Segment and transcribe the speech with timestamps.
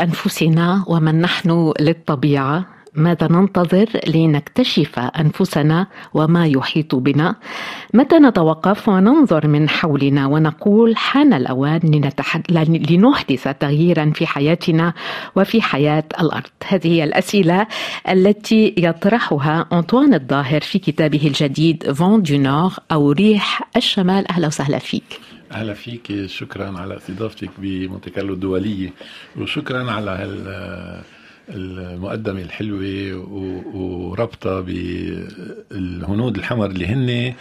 [0.00, 7.36] نحن لأنفسنا ومن نحن للطبيعة ماذا ننتظر لنكتشف أنفسنا وما يحيط بنا؟
[7.94, 11.80] متى نتوقف وننظر من حولنا ونقول حان الأوان.
[12.90, 14.92] لنحدث تغييرا في حياتنا
[15.36, 17.66] وفي حياة الأرض؟ هذه هي الأسئلة
[18.08, 24.28] التي يطرحها أنطوان الظاهر في كتابه الجديد Vent du Nord أو ريح الشمال.
[24.30, 25.29] أهلا وسهلا فيك.
[25.50, 28.90] أهلا فيك شكرا على استضافتك بمونتي كارلو الدوليه
[29.36, 31.02] وشكرا على هال
[31.48, 33.16] المقدمة الحلوة
[33.74, 37.34] وربطها بالهنود الحمر اللي هن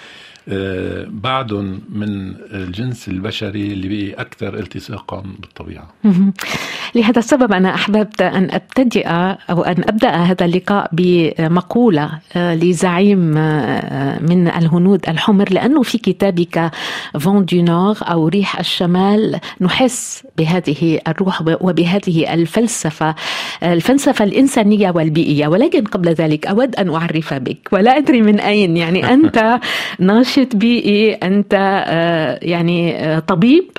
[0.48, 5.88] آه، بعضهم من الجنس البشري اللي بقي أكثر التصاقا بالطبيعة.
[6.96, 9.08] لهذا السبب أنا أحببت أن أبتدئ
[9.50, 16.72] أو أن أبدأ هذا اللقاء بمقولة آه، لزعيم آه، من الهنود الحمر لأنه في كتابك
[17.20, 23.16] Vent du Nord أو ريح الشمال نحس بهذه الروح وبهذه الفلسفة
[23.64, 25.48] الفلسفة الإنسانية والبيئية.
[25.48, 28.78] ولكن قبل ذلك أود أن أعرف بك ولا أدري من أين.
[28.78, 29.60] يعني أنت
[30.00, 31.54] ناشط بيئي أنت
[31.88, 33.72] آه، يعني طبيب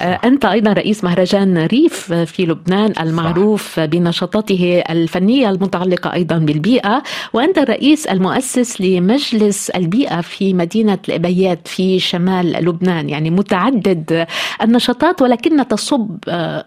[0.00, 3.80] أنت أيضا رئيس مهرجان ريف في لبنان المعروف.
[3.80, 12.52] بنشاطاته الفنية المتعلقة أيضا بالبيئة وأنت الرئيس المؤسس لمجلس البيئة في مدينة القبيات في شمال
[12.52, 13.08] لبنان.
[13.08, 14.26] يعني متعدد
[14.62, 16.64] النشاطات ولكن تصب آه،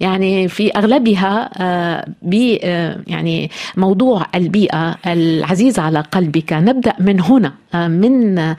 [0.00, 6.52] يعني في أغلبها آه، ب آه، يعني موضوع البيئة العزيز على قلبك.
[6.52, 8.54] نبدأ من هنا من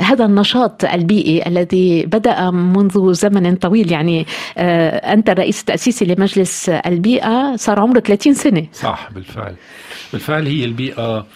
[0.00, 3.92] هذا النشاط البيئي الذي بدأ منذ زمن طويل.
[3.92, 8.66] يعني أنت الرئيس التأسيسي لمجلس البيئة صار عمره 30 سنة.
[8.72, 9.54] صح بالفعل.
[10.12, 11.26] بالفعل هي البيئة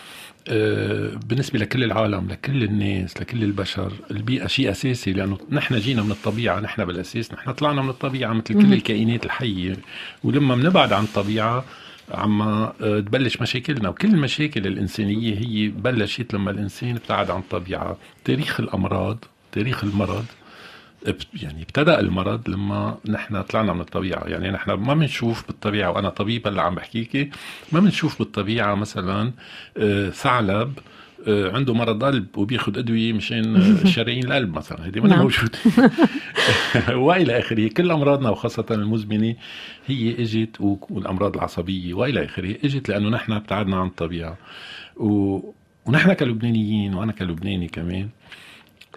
[0.49, 6.11] آه، بالنسبة لكل العالم لكل الناس لكل البشر البيئة شيء أساسي لأنه نحن جينا من
[6.11, 9.77] الطبيعة نحن بالأساس نحن طلعنا من الطبيعة مثل كل الكائنات الحية.
[10.25, 11.65] ولما بنبعد عن الطبيعة
[12.11, 13.89] عم آه، تبلش مشاكلنا.
[13.89, 17.97] وكل المشاكل الإنسانية هي بلشت لما الإنسان ابتعد عن الطبيعة.
[18.25, 20.25] تاريخ الأمراض تاريخ المرض
[21.43, 24.25] يعني ابتدأ المرض لما نحن طلعنا من الطبيعة.
[24.27, 27.31] يعني نحن ما بنشوف بالطبيعة وأنا طبيب اللي عم بحكيكي
[27.73, 29.33] ما بنشوف بالطبيعة مثلا
[29.77, 30.79] آه، ثعلب
[31.29, 33.63] عنده مرض قلب وبياخذ أدوية مشان
[33.95, 35.19] شرايين القلب مثلا هذه ما نعم.
[35.19, 35.59] موجودة.
[37.07, 39.35] وإلى آخره كل أمراضنا وخاصة المزمنة
[39.87, 44.39] هي إجت والأمراض العصبية وإلى آخره إجت لأنه نحن ابتعدنا عن الطبيعة.
[44.97, 45.41] و...
[45.87, 48.09] ونحن كلبنانيين وأنا كلبناني كمان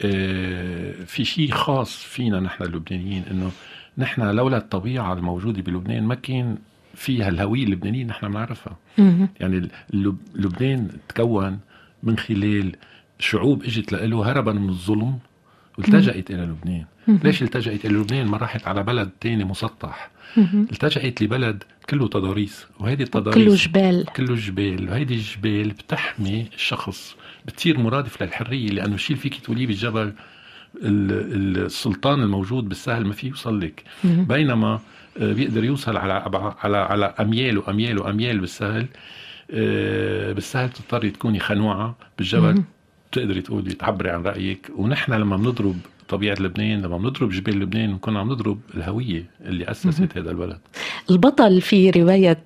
[0.06, 3.52] آه، في شيء خاص فينا نحن اللبنانيين إنه
[3.98, 6.58] نحن لولا الطبيعة الموجودة بلبنان ما كان
[6.96, 8.78] في هالهويه اللبنانية نحن بنعرفها.
[9.40, 9.70] يعني
[10.36, 11.60] لبنان تكون
[12.03, 12.75] من خلال
[13.19, 15.19] شعوب إجت له هربا من الظلم
[15.78, 16.86] والتجأت إلى لبنان.
[17.08, 20.09] ليش التجأت إلى لبنان؟ ما راحت على بلد تاني مسطح.
[20.72, 24.06] التجأت لبلد كله تضاريس وهيدي التضاريس كله جبال.
[24.16, 27.16] كله جبال وهيدي الجبال بتحمي الشخص
[27.46, 30.13] بتصير مرادف للحرية لأنه الشيء اللي فيك تقوليه بالجبل
[30.84, 33.84] السلطان الموجود بالسهل ما فيه يوصل لك.
[34.03, 34.80] بينما
[35.22, 36.13] آه، بيقدر يوصل على
[36.63, 38.86] على على اميال واميال واميال بالسهل
[40.34, 42.64] بالسهل تضطري تكوني خنوعة بالجبل.
[43.12, 44.72] بتقدري تقولي تعبري عن رأيك.
[44.78, 45.78] ونحن لما بنضرب
[46.09, 50.58] طبيعة لبنان لما بنضرب جبال لبنان بنكون عم نضرب الهوية اللي أسست هذا البلد.
[51.12, 52.44] البطل في رواية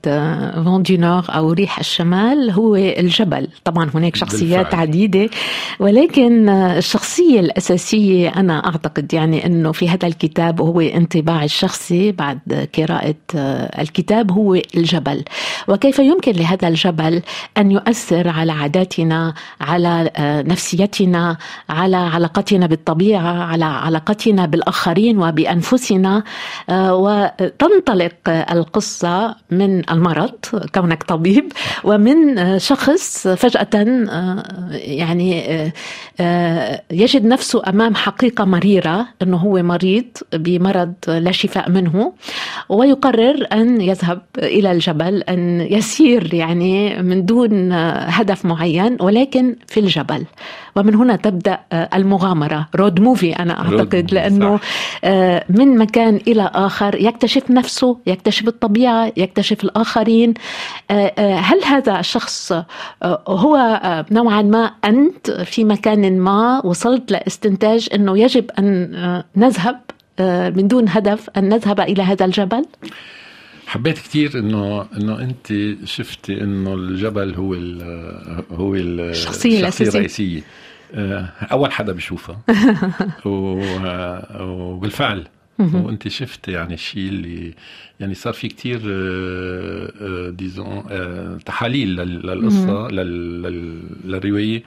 [0.64, 3.48] فون دي نور أو ريح الشمال هو الجبل.
[3.64, 4.82] طبعا هناك شخصيات بالفعل.
[4.82, 5.30] عديدة
[5.80, 13.16] ولكن الشخصية الأساسية أنا أعتقد يعني إنه في هذا الكتاب وهو انطباع الشخصي بعد قراءة
[13.80, 15.24] الكتاب هو الجبل.
[15.68, 17.22] وكيف يمكن لهذا الجبل
[17.58, 20.12] أن يؤثر على عاداتنا على
[20.48, 21.38] نفسيتنا
[21.70, 26.24] على علاقتنا بالطبيعة على علاقتنا بالآخرين وبأنفسنا
[26.70, 30.32] آه، وتنطلق القصة من المرض
[30.76, 31.52] كونك طبيب
[31.84, 35.72] ومن شخص فجأة آه، يعني
[36.20, 42.14] آه، يجد نفسه أمام حقيقة مريرة إنه هو مريض بمرض لا شفاء منه
[42.70, 47.72] ويقرر أن يذهب إلى الجبل أن يسير يعني من دون
[48.18, 50.26] هدف معين ولكن في الجبل.
[50.76, 54.60] ومن هنا تبدأ المغامرة رود موفي أنا أعتقد لأنه
[55.04, 60.34] آه، من مكان إلى آخر يكتشف نفسه يكتشف الطبيعة يكتشف الآخرين.
[60.92, 62.54] آه، آه، هل هذا الشخص
[63.28, 63.82] هو
[64.12, 69.80] نوعا ما أنت في مكان ما وصلت لاستنتاج أنه يجب أن نذهب
[70.56, 72.66] من دون هدف أن نذهب إلى هذا الجبل؟
[73.68, 77.84] حبيت كثير إنه إنه أنت شفتي إنه الجبل هو ال
[78.52, 80.44] هو الشخصية الرئيسية.
[81.52, 82.42] أول حدا بشوفها
[84.42, 85.28] وبالفعل.
[85.60, 87.54] وأنت شفت يعني الشيء اللي
[88.00, 88.80] يعني صار في كتير
[90.30, 90.84] ديزون
[91.46, 94.64] تحاليل للقصة للرواية.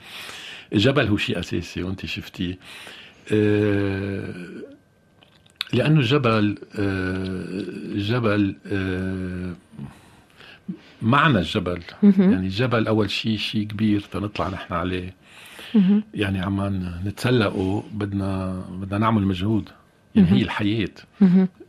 [0.73, 2.57] الجبل هو شيء أساسي وأنت شفتيه.
[5.73, 6.57] لأنه الجبل
[7.95, 8.55] الجبل
[11.01, 11.81] معنى الجبل.
[12.03, 15.20] يعني الجبل أول شيء شيء كبير تنطلع نحن عليه.
[16.13, 16.61] يعني عم
[17.05, 19.69] نتسلقه بدنا بدنا نعمل مجهود.
[20.15, 20.89] يعني هي الحياة.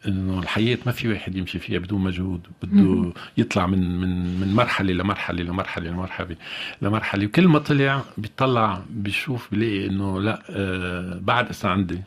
[0.09, 4.93] إنه الحياة ما في واحد يمشي فيها بدون مجهود بده يطلع من من من مرحلة
[4.93, 6.37] لمرحلة لمرحلة لمرحلة
[6.83, 7.27] لمرحلة.
[7.27, 12.01] وكل ما طلع بيطلع بيشوف بيلاقي إنه لأ آه بعد أسا عندي.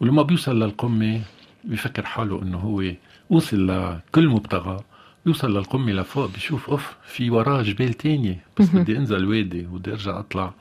[0.00, 1.20] ولما بيوصل للقمة
[1.64, 2.84] بيفكر حاله إنه هو
[3.30, 4.80] وصل لكل مبتغى.
[5.26, 10.18] يوصل للقمة لفوق بيشوف أوف في وراه جبال تانية بس بدي أنزل وادي وبدي أرجع
[10.18, 10.54] أطلع.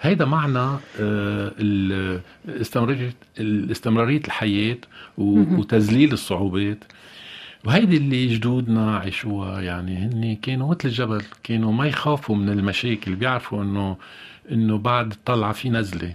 [0.00, 0.76] هيدا معنى
[2.48, 4.76] الاستمرارية الاستمرارية الحياة
[5.18, 6.84] وتذليل الصعوبات.
[7.64, 13.62] وهيدي اللي جدودنا عاشوها يعني هن كانوا مثل الجبل كانوا ما يخافوا من المشاكل بيعرفوا
[13.62, 13.96] إنه
[14.52, 16.14] إنه بعد طلعة في نزلة.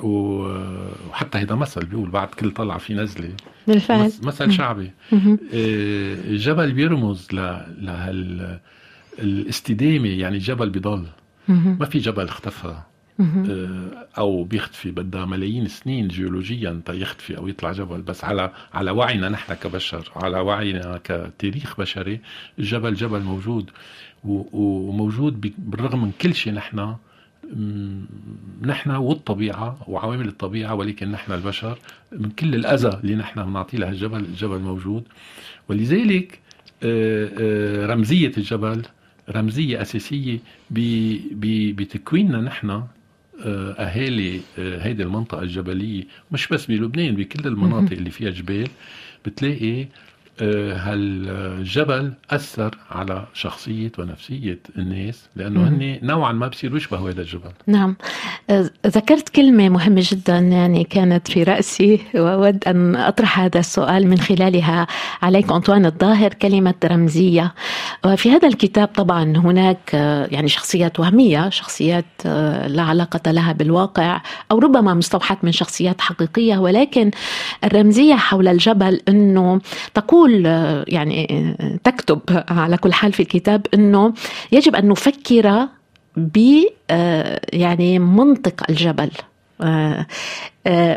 [0.00, 3.30] وحتى هيدا مثل بيقول بعد كل طلعة في نزلة.
[3.66, 4.12] بالفعل.
[4.22, 4.90] مثل شعبي.
[5.12, 8.58] الجبل بيرمز لهال
[9.18, 11.06] الاستدامة يعني الجبل بضل.
[11.48, 12.74] ما في جبل اختفى.
[13.20, 18.02] آه، أو بيختفي بدها ملايين السنين جيولوجيا يختفي أو يطلع جبل.
[18.02, 22.20] بس على على وعينا نحن كبشر على وعينا كتاريخ بشري
[22.58, 23.70] الجبل جبل موجود.
[24.24, 26.96] وموجود بالرغم من كل شيء نحن
[28.62, 31.78] نحن والطبيعة وعوامل الطبيعة ولكن نحن البشر
[32.12, 35.04] من كل الأذى اللي نحن بنعطيه لهالجبل الجبل موجود.
[35.68, 36.38] ولذلك
[36.82, 38.82] آه، آه، رمزية الجبل
[39.30, 40.38] رمزية أساسية
[40.70, 48.30] بتكويننا نحن آه، أهالي آه، هيدي المنطقة الجبلية مش بس بلبنان بكل المناطق اللي فيها
[48.30, 48.68] جبال
[49.26, 49.86] بتلاقي
[50.42, 57.50] هالجبل أثر على شخصية ونفسية الناس؟ لأنه هن نوعا ما بصيروا يشبهوا هذا الجبل.
[57.66, 57.96] نعم.
[58.86, 64.86] ذكرت كلمة مهمة جدا يعني كانت في رأسي وأود أن أطرح هذا السؤال من خلالها.
[65.22, 67.54] عليك أنطوان الظاهر كلمة رمزية.
[68.04, 69.94] وفي هذا الكتاب طبعا هناك
[70.32, 72.04] يعني شخصيات وهمية شخصيات
[72.66, 76.58] لا علاقة لها بالواقع أو ربما مستوحاة من شخصيات حقيقية.
[76.58, 77.10] ولكن
[77.64, 79.60] الرمزية حول الجبل إنه
[79.94, 80.46] تقول تقول
[80.88, 84.14] يعني تكتب على كل حال في الكتاب إنه
[84.52, 85.68] يجب أن نفكر
[86.16, 86.62] ب
[87.52, 89.10] يعني منطق الجبل.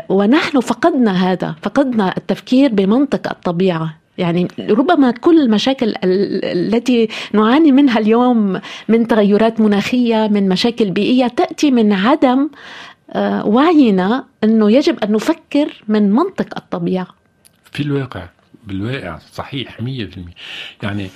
[0.08, 3.96] ونحن فقدنا هذا فقدنا التفكير بمنطق الطبيعة.
[4.18, 11.70] يعني ربما كل المشاكل التي نعاني منها اليوم من تغيرات مناخية من مشاكل بيئية تأتي
[11.70, 12.48] من عدم
[13.44, 17.06] وعينا إنه يجب أن نفكر من منطق الطبيعة.
[17.72, 18.28] في الواقع
[18.66, 19.84] بالواقع صحيح 100%
[20.82, 21.10] يعني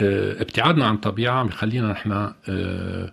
[0.00, 3.12] آه ابتعادنا عن الطبيعه بخلينا نحن آه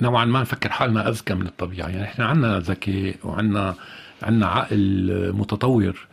[0.00, 1.88] نوعا ما نفكر حالنا أذكى من الطبيعة.
[1.88, 3.74] يعني إحنا عندنا ذكاء وعندنا
[4.22, 6.06] عندنا عقل متطور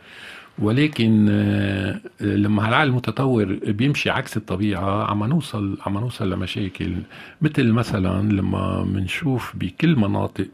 [0.58, 6.94] ولكن آه لما هالعقل المتطور بيمشي عكس الطبيعة عم نوصل عم نوصل لمشاكل.
[7.42, 10.46] مثل مثلا لما بنشوف بكل مناطق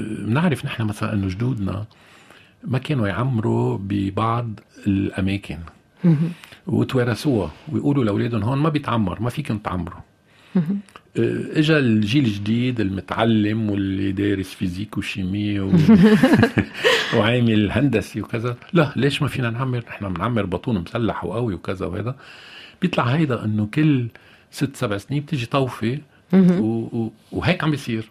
[0.00, 1.84] بنعرف نحن مثلا إنه جدودنا
[2.64, 5.58] ما كانوا يعمروا ببعض الأماكن.
[6.66, 7.52] وتوارثوها.
[7.72, 10.00] ويقولوا لأولادهم هون ما بيتعمر ما فيكم تعمروا.
[11.56, 15.72] اجى الجيل الجديد المتعلم واللي دارس فيزيك وشيمي و...
[17.16, 22.16] وعامل هندسي وكذا لا ليش ما فينا نعمر؟ نحن بنعمر بطون مسلح وقوي وكذا وهذا.
[22.82, 24.06] بيطلع هيدا إنه كل
[24.50, 25.98] ست سبع سنين بتيجي طوفة
[26.32, 26.66] و...
[26.66, 27.12] و...
[27.32, 28.10] وهيك عم بيصير.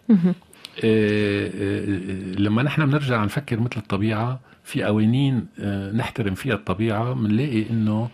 [2.38, 8.10] لما نحن بنرجع نفكر مثل الطبيعة في قوانين آه، نحترم فيها الطبيعة بنلاقي إنه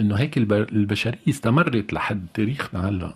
[0.00, 3.14] إنه هيك البشرية استمرت لحد تاريخنا هلأ.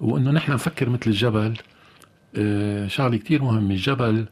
[0.00, 1.54] وإنه نحن نفكر مثل الجبل
[2.86, 3.70] شغلة كتير مهمة.
[3.70, 4.26] الجبل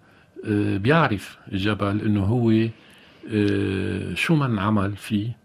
[0.78, 2.52] بيعرف الجبل إنه هو
[4.14, 5.37] شو من عمل فيه.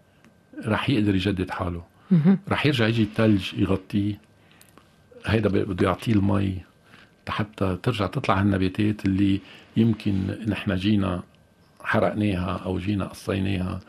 [0.66, 1.84] رح يقدر يجدد حاله.
[2.50, 4.20] رح يرجع يجي الثلج يغطيه.
[5.26, 6.58] هيدا بده يعطيه المي.
[7.32, 9.40] حتى ترجع تطلع هالنباتات اللي
[9.78, 10.14] يمكن
[10.48, 11.24] نحن جينا
[11.84, 13.80] حرقناها أو جينا قصيناها.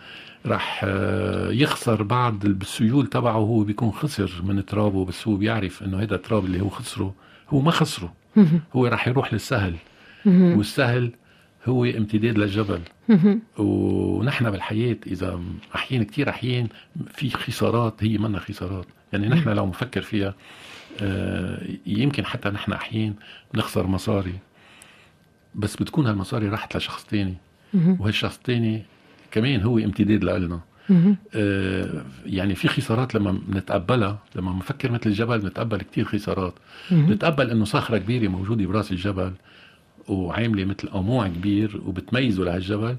[0.46, 6.02] رح آه، يخسر بعض السيول تبعه هو بيكون خسر من ترابه بس هو بيعرف إنه
[6.02, 7.14] هذا التراب اللي هو خسره
[7.50, 8.12] هو ما خسره.
[8.72, 9.74] هو رح يروح للسهل.
[10.56, 11.12] والسهل
[11.66, 12.80] هو امتداد للجبل.
[13.58, 15.40] ونحن بالحياة إذا
[15.74, 16.68] أحيان كتير أحيان
[17.14, 18.86] في خسارات هي منا خسارات.
[19.12, 20.34] يعني نحن لو نفكر فيها
[21.02, 23.14] آه، يمكن حتى نحن أحيان
[23.54, 24.34] بنخسر مصاري
[25.54, 27.34] بس بتكون هالمصاري راحت لشخص تاني.
[28.00, 28.82] وهالشخص الثاني
[29.30, 30.60] كمان هو امتداد لنا
[31.34, 36.54] آه يعني في خسارات لما بنتقبلها لما بنفكر مثل الجبل بنتقبل كثير خسارات.
[36.90, 39.32] بنتقبل إنه صخرة كبيرة موجودة برأس الجبل
[40.08, 42.96] وعاملة مثل قموع كبير وبتميزه لهالجبل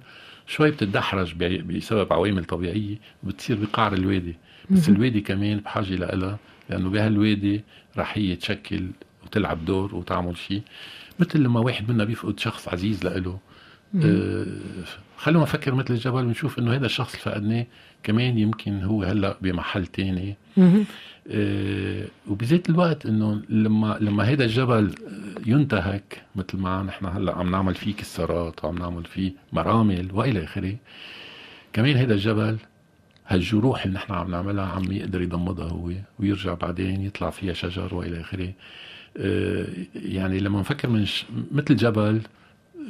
[0.48, 4.36] شوي بتتدحرج بسبب عوامل طبيعية وبتصير بقعر الوادي.
[4.70, 6.38] بس الوادي كمان بحاجة لها
[6.70, 7.64] لأنه بهالوادي
[7.98, 8.88] رح هي تشكل
[9.26, 10.62] وتلعب دور وتعمل شيء
[11.20, 13.40] مثل لما واحد منا بيفقد شخص عزيز لإله
[14.04, 14.46] آه
[15.18, 17.66] خلونا نفكر مثل الجبل ونشوف إنه هذا الشخص اللي فقدناه
[18.04, 20.36] كمان يمكن هو هلأ بمحل تاني.
[21.32, 24.96] آه وبذات الوقت إنه لما لما هذا الجبل
[25.46, 30.76] ينتهك مثل ما نحن هلأ عم نعمل فيه كسارات وعم نعمل فيه مرامل وإلى آخره
[31.74, 32.58] كمان هذا الجبل
[33.30, 38.22] هالجروح اللي نحن عم نعملها عم يقدر يضمدها هو ويرجع بعدين يطلع فيها شجر وإلى
[38.22, 38.52] آخره.
[39.18, 41.08] آه يعني لما نفكر من
[41.52, 42.22] مثل جبل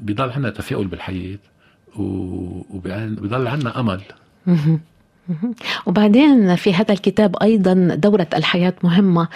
[0.01, 1.37] بيضل عندنا تفاؤل بالحياة
[1.95, 4.01] وبيضل عندنا أمل.
[5.85, 9.27] وبعدين في هذا الكتاب أيضا دورة الحياة مهمة.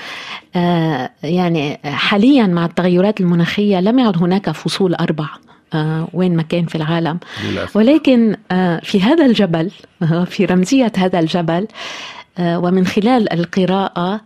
[0.56, 5.30] آه يعني حاليا مع التغيرات المناخية لم يعد هناك فصول أربع.
[6.14, 7.78] وين ما كان في العالم للأسف.
[7.78, 9.72] ولكن آه في هذا الجبل
[10.34, 11.68] في رمزية هذا الجبل
[12.38, 14.22] آه، ومن خلال القراءة آه،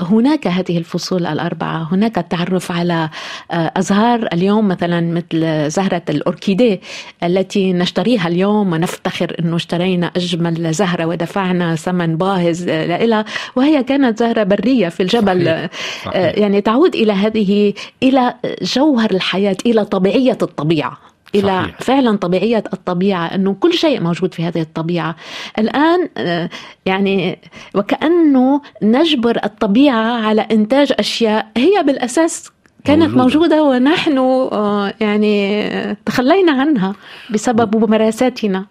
[0.00, 3.08] هناك هذه الفصول الأربعة هناك التعرف على
[3.50, 6.80] آه، أزهار اليوم مثلا مثل زهرة الأوركيدي
[7.22, 13.24] التي نشتريها اليوم ونفتخر أنه اشترينا أجمل زهرة ودفعنا ثمن باهظ لها
[13.56, 15.70] وهي كانت زهرة برية في الجبل صحيح.
[16.04, 16.38] صحيح.
[16.38, 21.80] يعني تعود إلى هذه إلى جوهر الحياة إلى طبيعية الطبيعة إلى صحيح.
[21.80, 25.16] فعلا طبيعية الطبيعة إنه كل شيء موجود في هذه الطبيعة.
[25.58, 26.50] الآن آه،
[26.86, 27.38] يعني
[27.74, 32.50] وكأنه نجبر الطبيعة على إنتاج أشياء هي بالأساس
[32.84, 36.94] كانت موجودة, موجودة ونحن آه، يعني تخلينا عنها
[37.30, 38.66] بسبب ممارساتنا.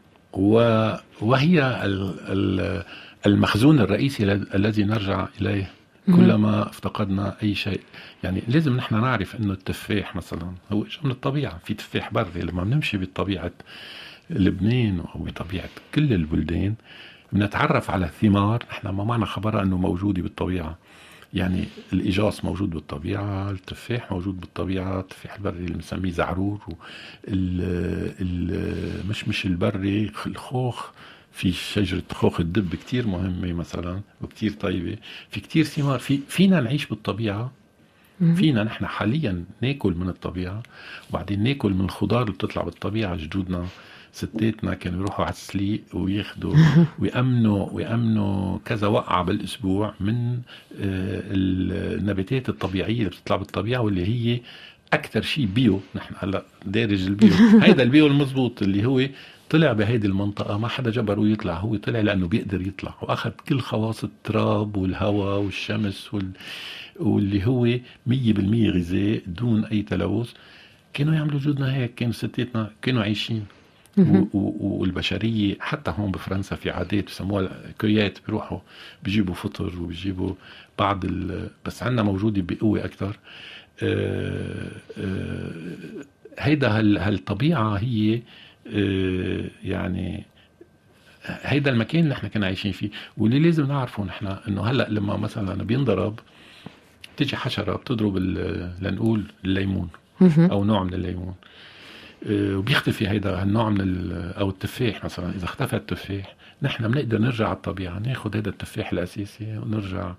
[1.22, 1.84] وهي
[3.26, 4.24] المخزون الرئيسي
[4.56, 5.77] الذي نرجع إليه.
[6.16, 7.82] كلما افتقدنا أي شيء.
[8.24, 11.58] يعني لازم نحن نعرف إنه التفاح مثلا هو اجى من الطبيعة.
[11.64, 13.52] في تفاح بري لما بنمشي بطبيعة
[14.30, 16.76] لبنان أو بطبيعه كل البلدان
[17.32, 20.78] بنتعرف على الثمار نحن ما معنا خبرها إنه موجودة بالطبيعة.
[21.34, 26.62] يعني الإجاص موجود بالطبيعة التفاح موجود بالطبيعة التفاح البري اللي بنسميه زعرور
[29.10, 30.90] مش مش البري الخوخ.
[31.38, 34.98] في شجرة خوخ الدب كتير مهمة مثلا وكتير طيبة.
[35.30, 37.52] في كتير ثمار في فينا نعيش بالطبيعة.
[38.36, 40.64] فينا نحن حاليا ناكل من الطبيعة.
[41.10, 43.66] وبعدين ناكل من الخضار اللي بتطلع بالطبيعة جدودنا
[44.12, 46.56] ستاتنا كانوا يروحوا على السليق وياخذوا
[47.00, 50.34] ويأمنوا ويأمنوا كذا وقعة بالأسبوع من
[50.80, 54.42] آه، النباتات الطبيعية اللي بتطلع بالطبيعة واللي هي
[54.94, 55.82] أكثر شيء bio.
[55.96, 57.34] نحن هلا دارج ال bio.
[57.64, 59.08] هيدا ال bio المزبوط اللي هو
[59.50, 62.96] طلع بهيدي المنطقة ما حدا جبره يطلع هو طلع لأنه بيقدر يطلع.
[63.02, 66.32] وأخذ كل خواص التراب والهواء والشمس وال...
[67.00, 67.64] واللي هو
[68.08, 70.32] مية بالمية غذاء دون أي تلوث.
[70.94, 73.46] كانوا يعملوا جدودنا هيك كانوا ستاتنا كانوا عايشين.
[74.34, 77.50] والبشرية حتى هون بفرنسا في عادات بسموها
[77.82, 78.60] كويات بيروحوا
[79.04, 80.34] بيجيبوا فطر وبيجيبوا
[80.80, 81.06] بعض
[81.66, 83.18] بس عندنا موجودة بقوة أكثر
[83.84, 85.52] آه، آه،
[86.40, 86.70] هيدا
[87.08, 88.22] هالطبيعة هي
[89.64, 90.26] يعني
[91.26, 92.90] هيدا المكان اللي إحنا كنا عايشين فيه.
[93.18, 96.20] واللي لازم نعرفه نحن إنه هلأ لما مثلا بينضرب
[97.18, 98.18] تيجي حشرة بتضرب
[98.82, 99.90] لنقول الليمون
[100.38, 101.36] أو نوع من الليمون.
[102.30, 105.30] آه، وبيختفي هيدا النوع من أو التفاح مثلا.
[105.30, 110.14] إذا اختفى التفاح نحن بنقدر نرجع على الطبيعة ناخذ هذا التفاح الأساسي ونرجع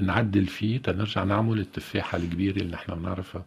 [0.00, 3.44] نعدل فيه تنرجع نعمل التفاحة الكبيرة اللي نحن بنعرفها.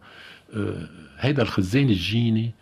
[0.56, 2.52] آه، هيدا الخزان الجيني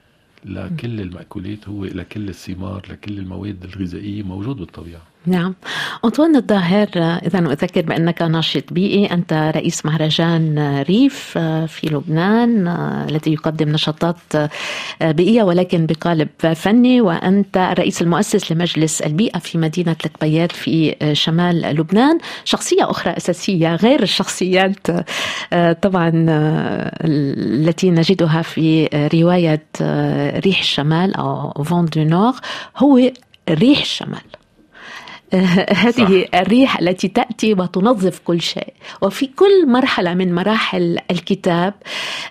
[0.44, 5.09] لكل المأكولات هو لكل الثمار لكل المواد الغذائية موجود بالطبيعة.
[5.26, 5.54] نعم.
[6.04, 12.68] أنطوان الظاهر إذا أذكر بأنك ناشط بيئي أنت رئيس مهرجان ريف في لبنان
[13.08, 14.16] الذي يقدم نشاطات
[15.02, 22.18] بيئية ولكن بقالب فني وأنت الرئيس المؤسس لمجلس البيئة في مدينة القبيات في شمال لبنان.
[22.44, 24.86] شخصية أخرى أساسية غير الشخصيات
[25.82, 26.12] طبعا
[27.04, 29.62] التي نجدها في رواية
[30.40, 32.34] ريح الشمال أو Vent du Nord
[32.76, 33.10] هو
[33.50, 34.29] ريح الشمال.
[35.34, 36.40] هذه صح.
[36.40, 38.72] الريح التي تأتي وتنظف كل شيء.
[39.02, 41.74] وفي كل مرحلة من مراحل الكتاب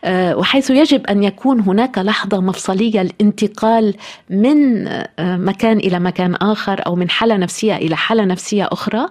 [0.04, 3.96] آه، وحيث يجب أن يكون هناك لحظة مفصلية الانتقال
[4.30, 9.06] من آه، مكان إلى مكان آخر أو من حالة نفسية إلى حالة نفسية أخرى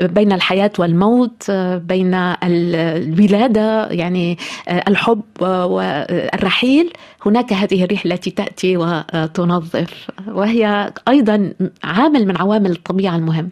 [0.00, 6.92] بين الحياة والموت آه، بين الولادة يعني الحب والرحيل.
[7.26, 10.10] هناك هذه الريح التي تأتي وتنظف.
[10.28, 11.52] وهي أيضا
[11.84, 13.50] عامل من عوامل الطبيعة المهم.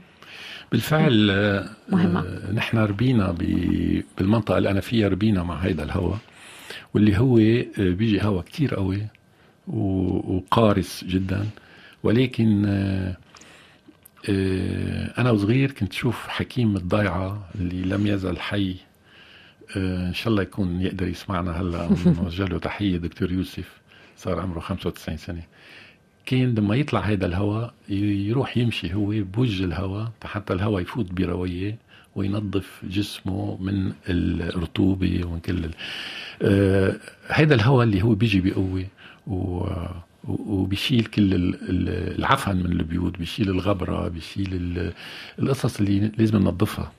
[0.72, 2.20] بالفعل آه، مهمة.
[2.20, 3.36] آه، نحن ربينا
[4.18, 6.18] بالمنطقة اللي أنا فيها ربينا مع هيدا الهواء
[6.94, 9.06] واللي هو آه، بيجي هواء كتير قوي
[9.66, 11.46] وقارس جدا.
[12.02, 12.64] ولكن
[15.18, 18.76] أنا وصغير كنت شوف حكيم الضيعة اللي لم يزل حي.
[19.76, 21.88] إن شاء الله يكون يقدر يسمعنا هلأ.
[22.22, 23.80] نوجه له تحية دكتور يوسف
[24.16, 25.42] صار عمره 95 سنة.
[26.28, 31.78] كان لما يطلع هذا الهواء يروح يمشي هو بوجه الهواء حتى الهواء يفوت برويه
[32.16, 35.70] وينظف جسمه من الرطوبة ومن كل
[36.42, 36.96] آه
[37.28, 38.84] هذا الهواء اللي هو بيجي بقوه
[39.26, 39.66] و
[40.28, 41.54] وبيشيل كل
[42.18, 44.92] العفن من البيوت بيشيل الغبرة بيشيل
[45.38, 46.92] القصص اللي لازم ننظفها.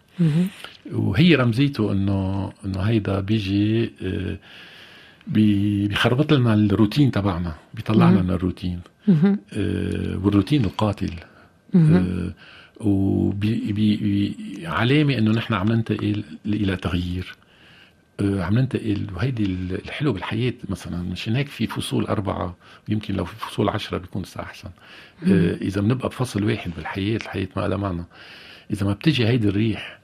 [0.91, 4.37] وهي رمزيته انه إنه هيدا بيجي آه،
[5.29, 8.79] بيخربط لنا الروتين تبعنا بيطلع لنا الروتين.
[9.53, 11.11] آه، والروتين القاتل.
[11.75, 12.33] آه،
[12.81, 17.35] وعلامة إنه نحن عم ننتقل إلى تغيير.
[18.21, 22.55] عم ننتقل وهيدي الحلو بالحياة مثلا مشان هيك في فصول أربعة
[22.89, 24.69] ويمكن لو في فصول عشرة بيكون أحسن.
[25.61, 28.03] إذا بنبقى بفصل واحد بالحياة الحياة ما لها معنى.
[28.73, 29.99] إذا ما بتجي هيدي الريح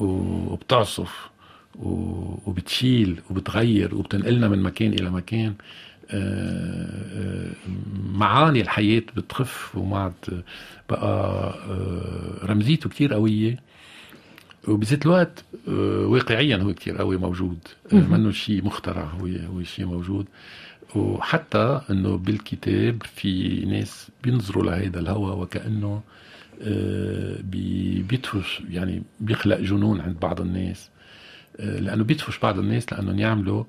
[0.00, 1.30] وبتعصف
[1.78, 5.54] وبتشيل وبتغير وبتنقلنا من مكان إلى مكان
[6.12, 7.50] آه، آه،
[8.12, 10.42] معاني الحياة بتخف وما عاد
[10.90, 13.58] بقى آه، رمزيته كتير قوية.
[14.68, 17.58] وبذات الوقت واقعيا هو كتير قوي موجود.
[17.92, 20.26] منه شيء مخترع هو هو شيء موجود.
[20.94, 26.02] وحتى إنه بالكتاب في ناس بينظروا لهيدا الهوى وكأنه
[27.42, 30.90] بيدفش يعني بيخلق جنون عند بعض الناس.
[31.60, 33.64] لأنه بيدفش بعض الناس لأنهم يعملوا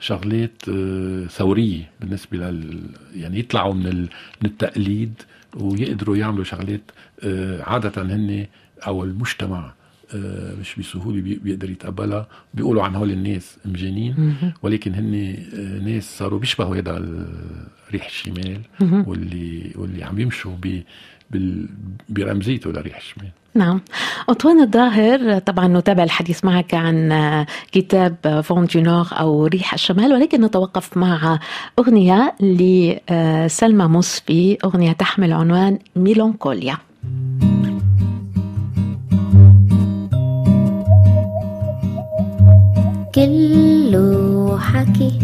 [0.00, 2.80] شغلات آه، ثورية بالنسبة لل
[3.16, 4.00] يعني يطلعوا من
[4.42, 5.22] من التقليد
[5.56, 6.90] ويقدروا يعملوا شغلات
[7.24, 8.46] آه، عادة هن
[8.86, 9.72] أو المجتمع
[10.60, 12.28] مش بسهولة بيقدر يتقبلها.
[12.54, 15.36] بيقولوا عن هول الناس مجانين ولكن هن
[15.84, 17.26] ناس صاروا بيشبهوا هذا
[17.92, 20.56] ريح الشمال واللي واللي عم يمشوا
[22.08, 23.30] برمزيته لريح الشمال.
[23.56, 23.80] نعم.
[24.28, 27.12] أطوان الظاهر طبعا نتابع الحديث معك عن
[27.72, 31.38] كتاب فون نور أو ريح الشمال ولكن نتوقف مع
[31.78, 36.76] أغنية لسلمى مصفي أغنية تحمل عنوان ميلونكوليا
[43.14, 45.18] كله حكي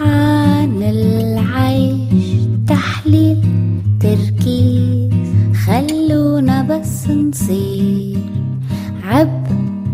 [0.00, 2.24] عن العيش
[2.68, 3.42] تحليل
[4.00, 4.99] تركيز.
[6.80, 8.18] بس نصير
[9.04, 9.46] عب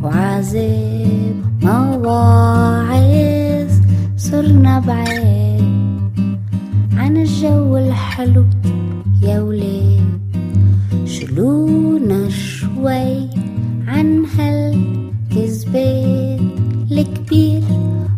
[0.02, 3.00] وعذاب مواعظ
[4.16, 5.64] صرنا بعيد
[6.96, 8.44] عن الجو الحلو
[9.22, 10.20] يا ولاد
[11.04, 13.28] شلونا شوي
[13.88, 16.40] عن هالكذبات
[16.90, 17.62] الكبير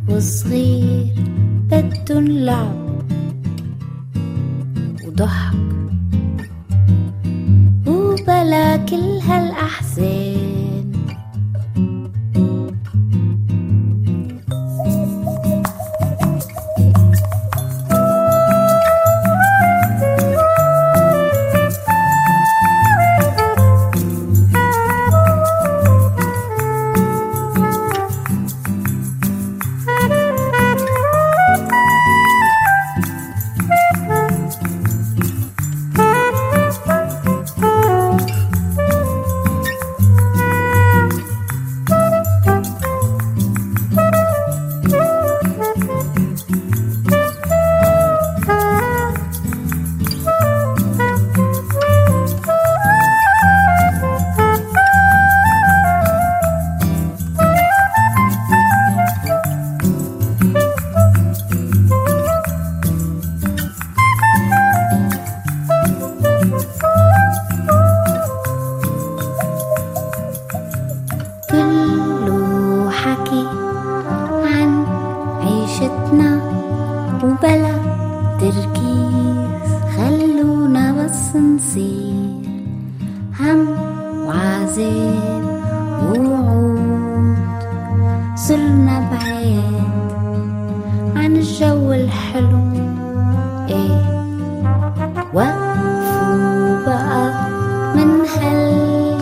[0.08, 1.14] والصغير
[1.70, 2.88] بدن لعب
[5.06, 5.56] وضحك
[8.38, 10.57] وبلا كل هالأحزان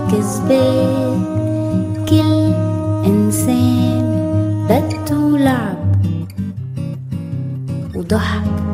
[0.06, 1.16] هالكذبات
[2.08, 2.54] كل
[3.06, 4.06] إنسان
[4.70, 5.96] بده لعب
[7.96, 8.65] وضحك.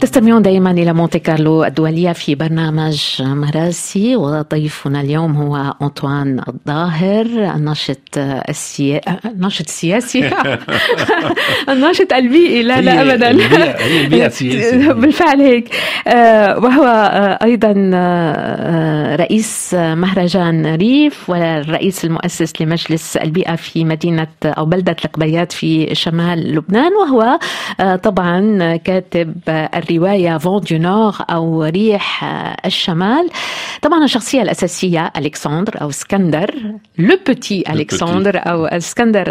[0.00, 8.18] تستمعون دائما إلى مونتي كارلو الدولية في برنامج مراسي وضيفنا اليوم هو أنطوان الظاهر الناشط
[8.18, 9.00] السيا...
[9.24, 10.30] الناشط السياسي.
[11.72, 12.62] الناشط البيئي.
[12.62, 13.30] لا لا أبدا.
[13.84, 14.92] هي البيئة السياسية.
[15.00, 15.68] بالفعل هيك.
[16.06, 24.66] آه، وهو آه، أيضا آه، رئيس مهرجان ريف والرئيس المؤسس لمجلس البيئة في مدينة أو
[24.66, 27.38] بلدة القبيات في شمال لبنان وهو
[27.96, 29.34] طبعا كاتب
[29.90, 32.24] الرواية Vent du Nord أو ريح
[32.66, 33.28] الشمال.
[33.82, 36.54] طبعا الشخصية الأساسية ألكسندر أو اسكندر
[36.98, 39.24] le petit Alexandre أو اسكندر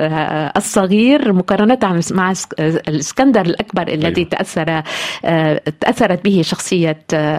[0.58, 4.30] الصغير مقارنة مع اسك- الاسكندر الأكبر الذي أيوة.
[4.30, 4.82] تأثر
[5.82, 6.98] تأثرت به شخصية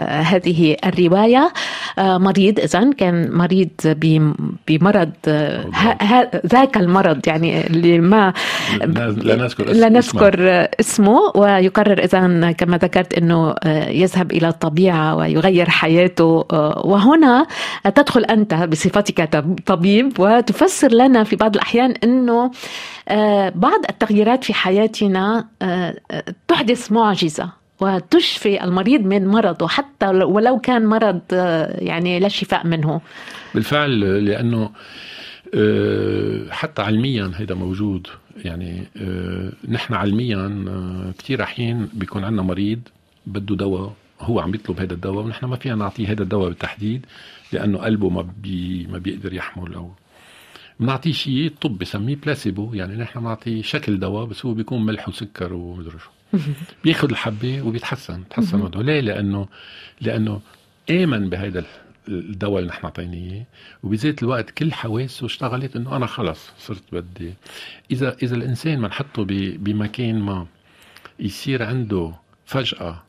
[0.09, 1.51] هذه الرواية.
[1.97, 4.35] مريض إذا كان مريض بم-
[4.67, 5.11] بمرض
[6.45, 8.33] ذاك المرض يعني اللي ما
[8.81, 10.21] لا نذكر اسم- لا اسمه.
[10.21, 11.19] نذكر اسمه.
[11.35, 13.55] ويقرر اذا كما ذكرت إنه
[13.87, 16.45] يذهب إلى الطبيعة ويغير حياته
[16.85, 17.47] وهنا
[17.95, 19.29] تدخل أنت بصفتك
[19.65, 22.51] طبيب وتفسر لنا في بعض الأحيان إنه
[23.55, 25.45] بعض التغييرات في حياتنا
[26.47, 31.21] تحدث معجزة وتشفي المريض من مرضه حتى ولو كان مرض
[31.79, 33.01] يعني لا شفاء منه.
[33.55, 34.69] بالفعل لأنه
[35.55, 38.07] آه، حتى علميا هذا موجود.
[38.45, 42.79] يعني آه، نحن علميا آه، كثير احيان بيكون عندنا مريض
[43.29, 47.05] بده دواء هو عم يطلب هذا الدواء ونحن ما فينا نعطيه هذا الدواء بالتحديد
[47.53, 49.91] لأنه قلبه ما بي ما بيقدر يحمل أو
[50.79, 55.53] بنعطيه شيء الطب بسميه بلاسيبو يعني نحن بنعطيه شكل دواء بس هو بيكون ملح وسكر
[55.53, 56.09] ومدري شو.
[56.83, 59.47] بياخذ الحبة وبيتحسن بتحسن وضعه ليه؟ لأنه
[60.01, 60.41] لأنه
[60.89, 61.65] آمن بهذا
[62.07, 63.45] الدواء اللي نحن اعطيناه اياه
[63.83, 67.33] وبذات الوقت كل حواسه اشتغلت إنه أنا خلص صرت بدي.
[67.91, 69.25] اذا إذا الإنسان بنحطه
[69.57, 70.47] بمكان ما
[71.19, 72.13] يصير عنده
[72.45, 73.03] فجأة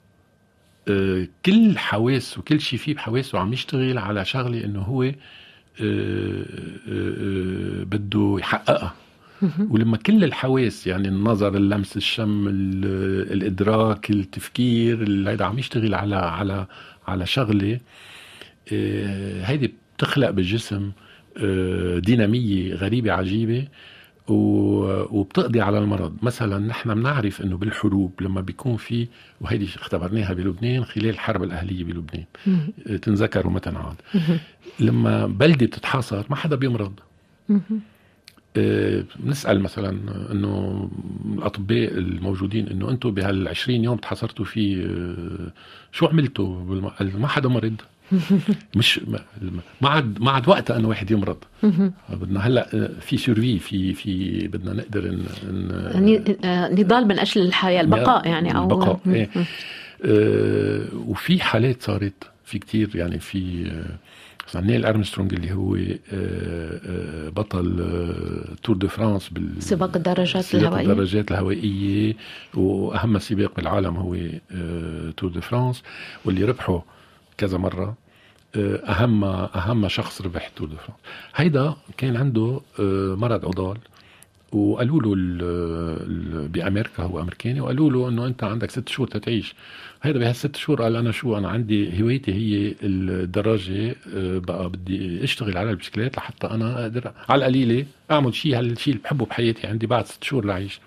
[1.46, 5.14] كل حواسه كل شيء فيه بحواسه عم يشتغل على شغلة إنه هو آه،
[5.80, 6.44] آه،
[6.88, 8.94] آه، بده يحققها.
[9.70, 16.16] ولما كل الحواس يعني النظر اللمس الشم ال- الإدراك التفكير اللي هيدا عم يشتغل على
[16.16, 16.66] على
[17.08, 17.80] على شغلة
[18.72, 20.90] آه، هيدي بتخلق بالجسم
[21.36, 23.64] آه، دينامية غريبة عجيبة.
[24.30, 26.16] وبتقضي على المرض.
[26.22, 29.08] مثلا نحن بنعرف إنه بالحروب لما بيكون في
[29.40, 32.24] وهيدي اختبرناها بلبنان خلال الحرب الأهلية بلبنان.
[32.86, 33.96] آه، تنذكر ومتى عاد
[34.80, 36.92] لما بلدة بتتحاصر ما حدا بيمرض.
[38.56, 39.90] آه، بنسال مثلا
[40.32, 40.90] إنه
[41.38, 45.52] الأطباء الموجودين إنه أنتم بهال 20 يوم تحاصرتوا فيه آه،
[45.92, 46.64] شو عملتوا
[47.00, 47.80] ما حدا مرض.
[48.76, 49.00] مش
[49.80, 51.36] ما- عاد ما عاد وقتها انه واحد يمرض.
[52.08, 57.40] بدنا هلأ في سيرفي في في بدنا نقدر ن- ن- يعني آه، نضال من أجل
[57.42, 59.28] الحياة البقاء يعني أو البقاء إيه.
[60.04, 63.98] آه وفي حالات صارت في كتير يعني في آه،
[64.48, 65.76] مثلا نيل أرمسترونج اللي هو
[66.12, 67.76] آه، بطل
[68.62, 70.90] Tour de France بال سباق الدراجات سباق الهوائية.
[70.90, 72.14] الدراجات الهوائية
[72.54, 74.16] وأهم سباق بالعالم هو
[75.16, 75.82] Tour de France
[76.24, 76.84] واللي ربحه
[77.40, 77.94] كذا مرة
[78.56, 81.00] آه، أهم أهم شخص ربح Tour de France
[81.34, 83.78] هيدا كان عنده آه، مرض عضال
[84.52, 85.14] وقالوا له
[86.46, 89.54] بأمريكا هو أمريكاني وقالوا له إنه أنت عندك ست شهور تتعيش.
[90.02, 95.58] هيدا بهالست شهور قال أنا شو أنا عندي هوايتي هي الدراجة آه، بقى بدي أشتغل
[95.58, 100.06] على البسكليت لحتى أنا أقدر على القليلة أعمل شيء هالشيء اللي بحبه بحياتي عندي بعد
[100.06, 100.80] ست شهور لعيش.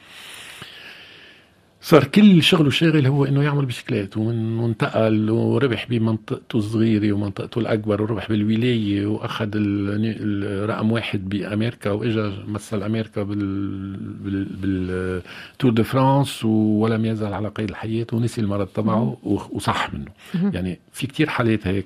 [1.85, 8.29] صار كل شغله شاغل هو إنه يعمل بسكليت وانتقل وربح بمنطقته الصغيرة ومنطقته الأكبر وربح
[8.29, 16.45] بالولاية وأخذ ال- الرقم واحد بأمريكا وإجا مثل أمريكا بال بال بال Tour de France
[16.45, 19.17] ولم يزل على قيد الحياة ونسي المرض تبعه
[19.51, 20.11] وصح منه.
[20.53, 21.85] يعني في كتير حالات هيك.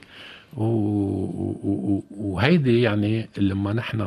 [2.12, 4.02] وهيدي يعني لما نحن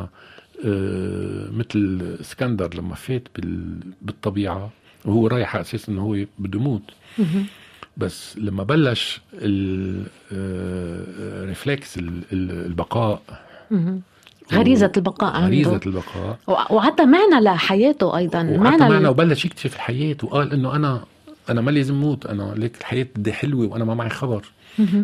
[0.65, 4.71] آه، مثل اسكندر لما فات بال- بالطبيعة
[5.05, 6.83] وهو رايح على أساس انه هو بده يموت.
[7.97, 9.21] بس لما بلش
[10.33, 11.99] ال reflex
[12.33, 13.23] البقاء.
[14.53, 15.47] غريزة البقاء عنده.
[15.47, 16.39] غريزة البقاء.
[16.71, 18.43] وعطى معنى لحياته أيضا.
[18.43, 21.05] معنى معنا ال- وبلش يكتشف الحياة وقال إنه أنا
[21.51, 22.27] أنا ما لازم موت.
[22.27, 24.45] أنا ليك الحياة بدي حلوة وأنا ما معي خبر.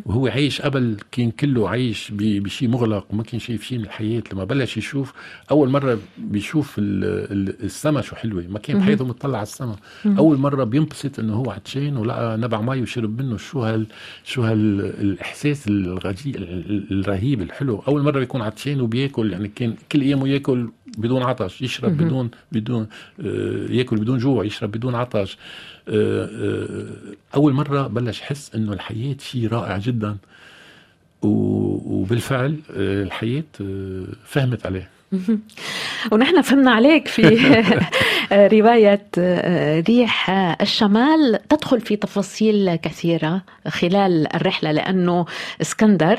[0.06, 4.22] وهو عايش قبل كان كله عايش بشيء مغلق وما كان شايف شيء من الحياة.
[4.32, 5.12] لما بلش يشوف
[5.50, 8.44] أول مرة بيشوف السما شو حلوة.
[8.48, 9.76] ما كان بحياته مطلع على السما.
[10.06, 13.36] أول مرة بينبسط إنه هو عطشان ولقى نبع مي وشرب منه.
[13.36, 13.86] شو هال
[14.24, 17.82] شو هال الإحساس الغجي ال- الرهيب الحلو.
[17.88, 21.62] أول مرة بيكون عطشان وبياكل يعني كان كل ايامه ياكل بدون عطش.
[21.62, 22.86] يشرب بدون بدون
[23.20, 25.38] آه، ياكل بدون جوع يشرب بدون عطش.
[27.34, 30.16] أول مرة بلش يحس إنه الحياة شيء رائع جدا
[31.22, 34.88] وبالفعل آه، الحياة آه، فهمت عليه.
[36.12, 37.22] ونحن فهمنا عليك في
[38.32, 39.06] رواية
[39.88, 41.38] ريح الشمال.
[41.48, 45.26] تدخل في تفاصيل كثيرة خلال الرحلة لأنه
[45.60, 46.18] اسكندر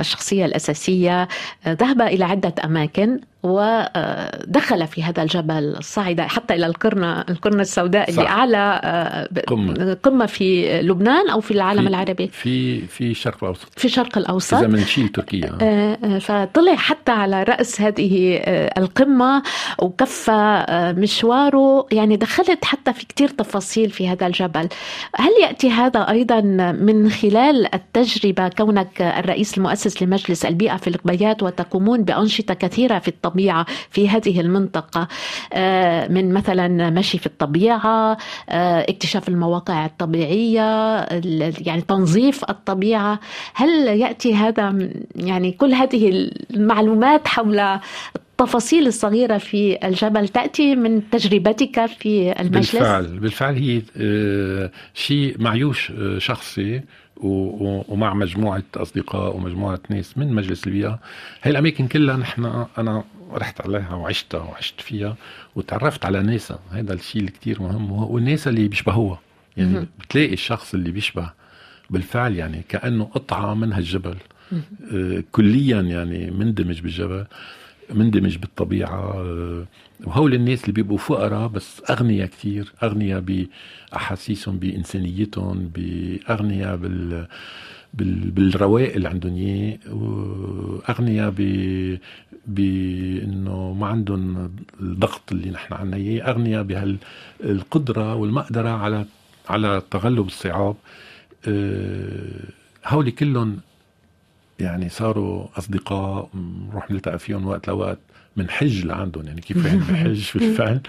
[0.00, 1.28] الشخصية الأساسية
[1.68, 3.20] ذهب إلى عدة أماكن.
[3.46, 8.30] ودخل في هذا الجبل صعد حتى إلى القرنة القرنة السوداء اللي صح.
[8.30, 9.94] أعلى قمة.
[10.02, 12.26] قمة في لبنان أو في العالم في- العربي.
[12.28, 13.78] في في الشرق الأوسط.
[13.78, 14.54] في الشرق الأوسط.
[14.54, 15.58] اذا بنشيل تركيا.
[15.62, 19.42] آه، آه، فطلع حتى على رأس هذه آه، القمة
[19.78, 21.86] وكفى آه، مشواره.
[21.92, 24.68] يعني دخلت حتى في كتير تفاصيل في هذا الجبل.
[25.16, 26.40] هل يأتي هذا أيضا
[26.72, 33.35] من خلال التجربة كونك الرئيس المؤسس لمجلس البيئة في القبيات وتقومون بأنشطة كثيرة في الطبيعة
[33.90, 35.08] في هذه المنطقة.
[35.52, 38.16] آه، من مثلا مشي في الطبيعة
[38.48, 43.20] آه، اكتشاف المواقع الطبيعية ال- يعني تنظيف الطبيعة.
[43.54, 47.60] هل يأتي هذا يعني كل هذه المعلومات حول
[48.16, 55.92] التفاصيل الصغيرة في الجبل تأتي من تجربتك في المجلس؟ بالفعل بالفعل هي آه، شيء معيوش
[56.18, 56.80] شخصي.
[57.16, 60.98] ومع مجموعة أصدقاء ومجموعة ناس من مجلس البيئة
[61.42, 65.16] هاي الأماكن كلها نحن أنا رحت عليها وعشتها وعشت فيها
[65.56, 67.92] وتعرفت على ناسها هذا الشيء اللي مهم.
[67.92, 69.20] والناس اللي بيشبهوها.
[69.56, 71.30] يعني بتلاقي الشخص اللي بيشبه
[71.90, 74.16] بالفعل يعني كأنه قطعة من هالجبل.
[74.92, 77.24] آه، كليا يعني مندمج بالجبل.
[77.90, 79.14] مندمج بالطبيعة.
[80.04, 83.20] وهول الناس اللي بيبقوا فقراء بس أغنياء كتير أغنياء
[83.92, 87.26] بأحاسيسهم بإنسانيتهم بأغنياء بال
[87.94, 91.40] بال- بالرواق اللي عندهم إياه وأغنياء ب
[92.46, 99.04] بإنه ما عندهم الضغط اللي نحن عنا إياه أغنياء بهالقدرة والمقدرة على
[99.48, 100.76] على تغلب الصعاب.
[101.48, 102.40] آه،
[102.86, 103.58] هولي كلهم
[104.60, 106.30] يعني صاروا أصدقاء
[106.70, 107.98] نروح نلتقى فيهم وقت لوقت
[108.36, 110.80] بنحج لعندهم يعني كيف واحد بحج بالفعل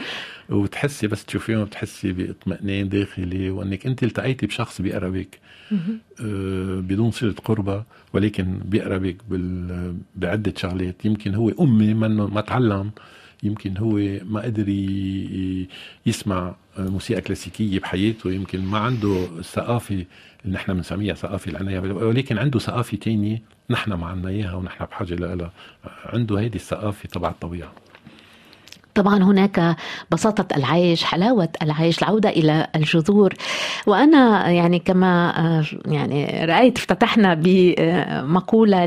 [0.50, 5.40] وبتحسي بس تشوفيهم بتحسي باطمئنان داخلي وإنك أنت التقيتي بشخص بيقربك.
[5.72, 9.18] آه، بدون صله قربة ولكن بيقربك
[10.16, 11.06] بعدة شغلات.
[11.06, 12.92] يمكن هو أمي ما تعلم
[13.44, 14.70] يمكن هو ما قدر
[16.06, 20.06] يسمع موسيقى كلاسيكية بحياته يمكن ما عنده الثقافة
[20.46, 21.80] اللي نحن بنسميها ثقافة العناية.
[21.80, 25.52] ولكن عنده ثقافة تانية نحن ما عنا إياها ونحن بحاجة لها
[26.06, 27.72] عنده هيدي الثقافة تبع الطبيعة.
[28.98, 29.76] طبعا هناك
[30.12, 33.34] بساطة العيش حلاوة العيش العودة إلى الجذور.
[33.88, 38.86] وأنا يعني كما آه، يعني رأيت افتتحنا بمقولة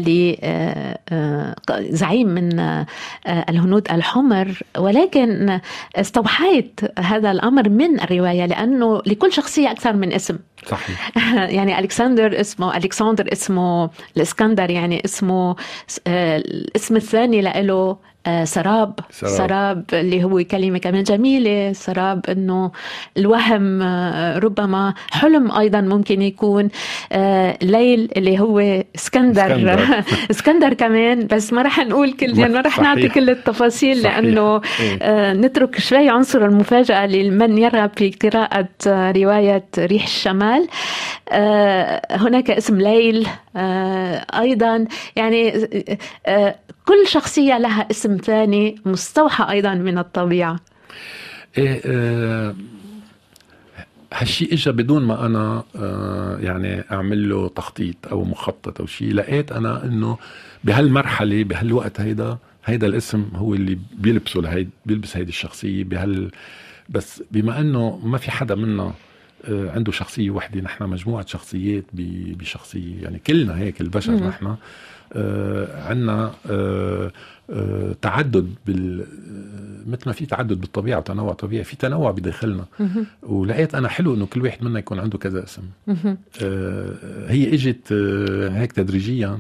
[1.70, 2.86] لزعيم من آه،
[3.26, 4.62] الهنود الحمر.
[4.78, 5.60] ولكن
[5.96, 10.38] استوحيت هذا الأمر من الرواية لأنه لكل شخصية أكثر من اسم.
[10.66, 11.12] صحيح.
[11.56, 15.56] يعني ألكسندر اسمه ألكسندر اسمه الإسكندر يعني اسمه
[16.06, 18.94] آه، الاسم الثاني له آه، سراب.
[19.11, 19.33] سراب.
[19.33, 22.70] سراب اللي هو كلمة كمان جميلة سراب إنه
[23.16, 26.68] الوهم آه، ربما حلم أيضا ممكن يكون
[27.12, 28.59] آه، ليل اللي هو
[28.96, 30.04] اسكندر اسكندر.
[30.30, 32.80] اسكندر كمان بس ما رح نقول كل يعني ما رح صحيح.
[32.80, 34.18] نعطي كل التفاصيل صحيح.
[34.18, 35.33] لأنه إيه.
[35.33, 38.68] نترك شوي عنصر المفاجأة لمن يرغب في قراءة
[39.16, 40.68] رواية ريح الشمال
[42.11, 43.26] هناك اسم ليل
[44.35, 44.85] أيضا
[45.16, 45.52] يعني
[46.86, 50.60] كل شخصية لها اسم ثاني مستوحى أيضا من الطبيعة.
[51.58, 52.54] إيه آه
[54.14, 59.52] هالشيء اجى بدون ما أنا آه يعني أعمل له تخطيط أو مخطط أو شيء لقيت
[59.52, 60.18] أنا إنه
[60.64, 66.30] بهالمرحلة بهالوقت هيدا هيدا الاسم هو اللي بيلبسه لهيد بيلبس هيدي الشخصية بهال
[66.88, 68.92] بس بما إنه ما في حدا منا
[69.48, 70.61] عنده شخصية وحدة.
[70.61, 74.29] نحن مجموعة شخصيات بشخصية يعني كلنا هيك البشر مم.
[74.29, 74.57] نحن.
[75.12, 77.12] آه عندنا آه
[77.50, 81.64] آه تعدد بال آه، مثل ما في تعدد بالطبيعة وتنوع طبيعي.
[81.64, 82.64] في تنوع بداخلنا.
[83.22, 85.62] ولقيت أنا حلو إنه كل واحد منا يكون عنده كذا اسم.
[86.42, 86.94] آه
[87.29, 89.38] هي إجت آه هيك تدريجيا.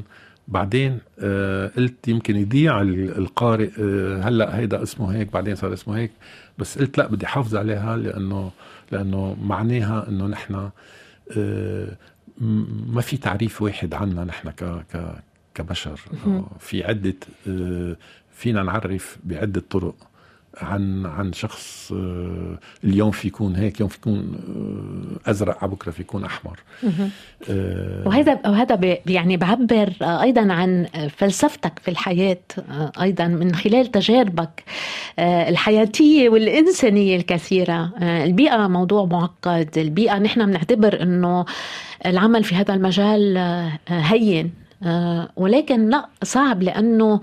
[0.48, 5.96] بعدين آه قلت يمكن يضيع ال- القارئ آه هلأ هيدا اسمه هيك بعدين صار اسمه
[5.96, 6.10] هيك.
[6.58, 8.50] بس قلت لا بدي أحافظ عليها لأنه
[8.90, 10.70] لأنه معناها إنه نحن
[11.36, 11.96] آه،
[12.86, 15.14] ما في تعريف واحد عنا نحن ك ك
[15.54, 16.46] كبشر مهم.
[16.58, 17.14] في عدة
[17.48, 17.96] آه،
[18.32, 19.94] فينا نعرف بعدة طرق
[20.56, 24.34] عن عن شخص آه، اليوم في يكون هيك يوم في يكون
[25.26, 26.58] آه، أزرق على بكرة في يكون أحمر.
[27.50, 30.86] آه، وهذا وهذا يعني بعبر أيضا عن
[31.16, 32.38] فلسفتك في الحياة
[33.00, 34.64] أيضا من خلال تجاربك
[35.18, 37.92] الحياتية والإنسانية الكثيرة.
[38.02, 41.44] البيئة موضوع معقد البيئة نحن بنعتبر إنه
[42.06, 43.38] العمل في هذا المجال
[43.88, 44.59] هين.
[45.36, 47.20] ولكن لا صعب لأنه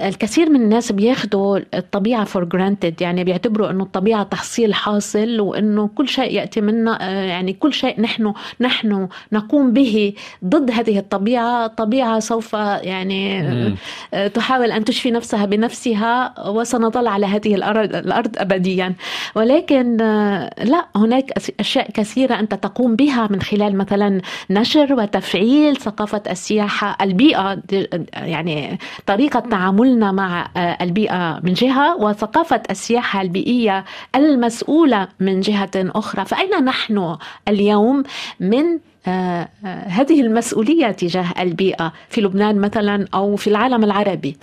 [0.00, 6.08] الكثير من الناس بياخدوا الطبيعة for granted يعني بيعتبروا إنه الطبيعة تحصيل حاصل وإنه كل
[6.08, 10.12] شيء يأتي منا آه، يعني كل شيء نحن نحن نقوم به
[10.44, 13.76] ضد هذه الطبيعة طبيعة سوف يعني مم.
[14.14, 18.94] آه، تحاول أن تشفي نفسها بنفسها وسنظل على هذه الأرض الأرض ابديا
[19.34, 24.20] ولكن آه، لا هناك أشياء كثيرة أنت تقوم بها من خلال مثلا
[24.50, 32.62] نشر وتفعيل ثقافة السياحة البيئة د- يعني طريقة تعاملنا مع آه، البيئة من جهة وثقافة
[32.70, 33.84] السياحة البيئية
[34.16, 36.24] المسؤولة من جهة أخرى.
[36.24, 37.16] فأين نحن
[37.48, 38.02] اليوم
[38.40, 38.64] من
[39.06, 44.36] آه، آه، هذه المسؤولية تجاه البيئة في لبنان مثلا أو في العالم العربي؟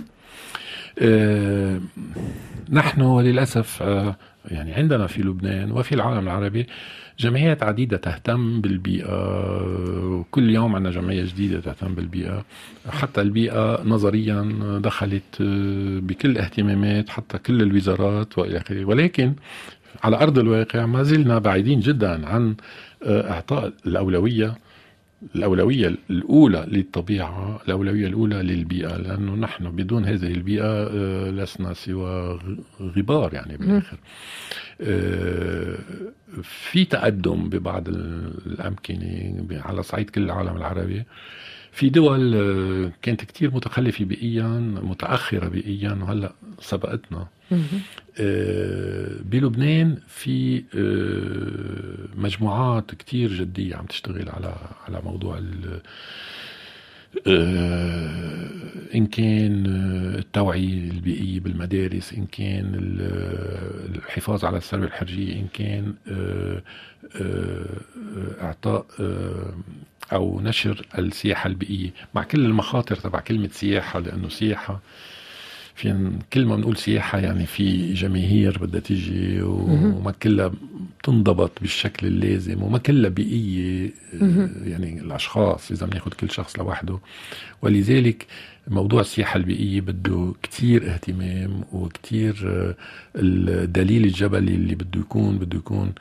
[2.71, 3.81] نحن للأسف
[4.51, 6.67] يعني عندنا في لبنان وفي العالم العربي
[7.19, 9.17] جمعيات عديدة تهتم بالبيئة
[10.06, 12.45] وكل يوم عندنا جمعية جديدة تهتم بالبيئة.
[12.89, 14.41] حتى البيئة نظريا
[14.84, 18.86] دخلت آه، بكل اهتمامات حتى كل الوزارات وإلى آخره.
[18.86, 19.34] ولكن
[20.03, 22.56] على أرض الواقع ما زلنا بعيدين جدا عن
[23.03, 24.56] آه، إعطاء الأولوية
[25.36, 32.39] الأولوية الأولى للطبيعة الأولوية الأولى للبيئة لأنه نحن بدون هذه البيئة آه، لسنا سوى
[32.82, 33.97] غبار يعني بالآخر
[34.82, 35.77] آه،
[36.43, 41.03] في تقدم ببعض ال- الأمكنة على صعيد كل العالم العربي.
[41.77, 44.47] في دول آه، كانت كتير متخلفة بيئيا
[44.83, 47.27] متأخرة بيئيا وهلأ سبقتنا.
[48.19, 54.55] آه، بلبنان في آه، مجموعات كتير جدية عم تشتغل على
[54.87, 55.81] على موضوع ال-
[58.95, 59.63] إن كان
[60.19, 65.93] التوعية البيئية بالمدارس إن كان ال- الحفاظ على الثروة الحرجية إن كان
[67.15, 67.65] آه،
[68.17, 69.53] آه، إعطاء آه،
[70.13, 71.89] أو نشر السياحة البيئية.
[72.15, 74.79] مع كل المخاطر تبع كلمة سياحة لأنه سياحة
[75.75, 80.51] في كل ما بنقول سياحة يعني في جماهير بدها تيجي وما كلها
[80.99, 83.91] بتنضبط بالشكل اللازم وما كلها بيئية
[84.21, 86.99] آه، يعني الأشخاص إذا بناخد كل شخص لوحده.
[87.61, 88.25] ولذلك
[88.67, 92.35] موضوع السياحة البيئية بده كتير اهتمام وكتير
[93.15, 95.91] الدليل الجبلي اللي بده يكون بده يكون آه،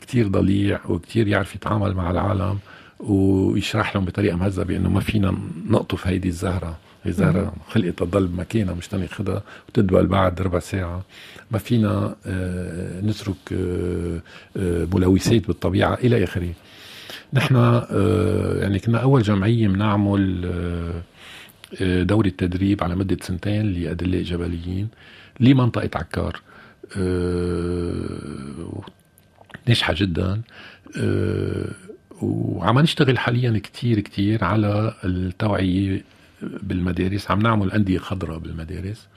[0.00, 2.58] كتير ضليع وكتير يعرف يتعامل مع العالم
[3.00, 5.34] ويشرح لهم بطريقة مهذبة إنه ما فينا
[5.70, 6.78] نقطف هيدي الزهرة.
[7.04, 11.02] هي زهرة خلقت تضل بمكانها مش تناخدها وتدبل بعد ربع ساعة.
[11.50, 14.20] ما فينا آه، نترك آه،
[14.56, 16.52] آه، ملوثات بالطبيعة إلى آخره.
[17.32, 21.02] نحن آه، يعني كنا أول جمعية بنعمل آه،
[21.82, 24.88] آه، دورة تدريب على مدة سنتين لأدلاء جبليين
[25.40, 26.40] لمنطقة عكار.
[26.96, 28.82] آه،
[29.68, 30.40] ناجحة جدا.
[31.00, 31.68] آه،
[32.22, 36.02] وعم نشتغل حاليا كتير كتير على التوعية
[36.42, 37.30] بالمدارس.
[37.30, 39.08] عم نعمل أندية خضراء بالمدارس.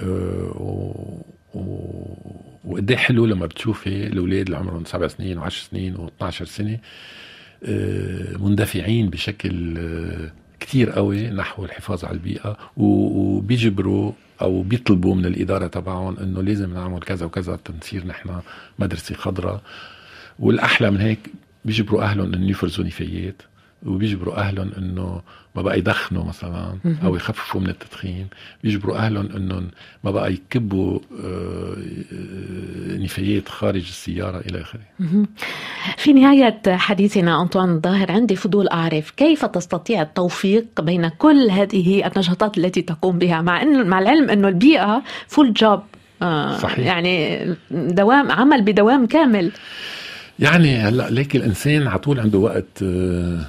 [0.00, 1.22] آه،
[2.64, 6.78] وقد إيه حلو لما بتشوفي الأولاد اللي عمرهم سبع سنين و10 سنين و12 سنة
[8.38, 9.78] مندفعين بشكل
[10.60, 12.56] كتير قوي نحو الحفاظ على البيئة.
[12.76, 14.12] و- وبيجبروا
[14.42, 18.40] أو بيطلبوا من الإدارة تبعهم إنه لازم نعمل كذا وكذا تنصير نحن
[18.78, 19.60] مدرسة خضراء.
[20.38, 21.18] والأحلى من هيك
[21.64, 23.42] بيجبروا أهلهم إنه يفرزوا نفايات
[23.86, 25.22] وبيجبروا أهلهم إنه
[25.54, 28.26] ما بقى يدخنوا مثلا أو يخففوا من التدخين
[28.64, 29.68] بيجبروا أهلهم إنهم
[30.04, 31.76] ما بقى يكبوا آه،
[32.12, 34.80] آه، نفايات خارج السيارة إلى آخره.
[35.96, 42.58] في نهاية حديثنا أنطوان الظاهر عندي فضول أعرف كيف تستطيع التوفيق بين كل هذه النشاطات
[42.58, 45.80] التي تقوم بها مع أن مع العلم أنه البيئة فول جوب
[46.58, 46.78] صحيح.
[46.78, 49.52] يعني دوام عمل بدوام كامل.
[50.38, 53.40] يعني هلأ ليك الإنسان على طول عنده وقت آه،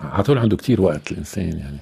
[0.00, 1.78] على طول عنده كتير وقت الإنسان يعني.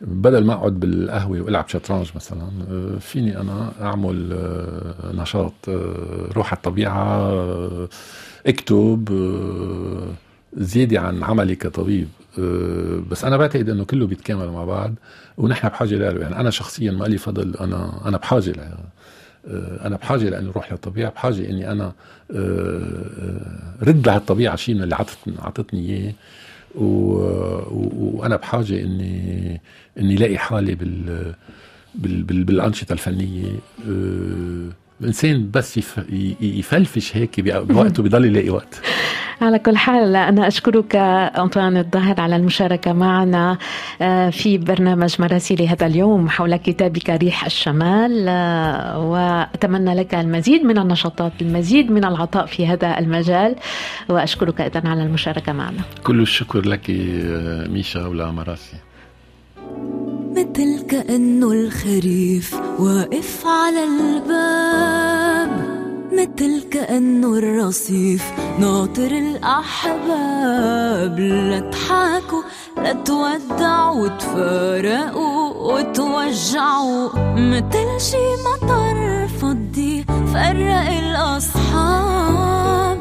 [0.00, 6.46] بدل ما أقعد بالقهوة وألعب شطرنج مثلا آه، فيني أنا أعمل آه، نشاط آه، روح
[6.46, 7.88] على الطبيعة
[8.46, 9.08] أكتب
[10.56, 12.08] زيادة عن عملي كطبيب.
[13.10, 14.94] بس أنا بعتقد إنه كله بيتكامل مع بعض
[15.36, 18.74] ونحن بحاجة له يعني أنا شخصيا ما لي فضل أنا أنا بحاجة له
[19.86, 21.92] أنا بحاجة لإني أروح للطبيعة بحاجة إني أنا
[23.82, 24.96] رد على الطبيعة شيء من اللي
[25.38, 26.14] عطتني إياه.
[26.74, 29.60] وأنا بحاجة إني
[29.98, 31.34] إني لاقي حالي بال
[31.94, 33.52] بال بال بالأنشطة الفنية.
[33.88, 34.68] آه،
[35.00, 38.80] الإنسان بس يف- ي- يفلفش هيك بوقته بضل يلاقي وقت.
[39.42, 43.58] على كل حال أنا أشكرك أنطوان الظاهر على المشاركة معنا
[44.02, 50.78] آه، في برنامج مراسيل هذا اليوم حول كتابك ريح الشمال آه، وأتمنى لك المزيد من
[50.78, 53.56] النشاطات المزيد من العطاء في هذا المجال
[54.08, 55.80] وأشكرك إذن على المشاركة معنا.
[56.04, 58.30] كل الشكر لك آه، ميشا ولا
[60.30, 65.80] مثل كأنه الخريف واقف على الباب.
[66.12, 71.20] مثل كأنه الرصيف ناطر الأحباب.
[71.20, 72.42] لا تحاكوا
[72.76, 77.08] لا تودعوا وتفارقوا وتوجعوا.
[77.36, 78.16] مثل شي
[78.46, 80.04] مطر فضي
[80.34, 82.98] فرق الأصحاب.